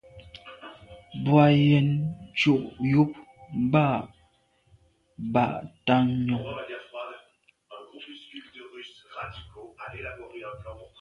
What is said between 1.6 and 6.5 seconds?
yə́n yúp mbɑ̂ bǎ tǎmnyɔ̀ŋ.